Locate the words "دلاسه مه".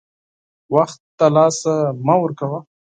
1.19-2.15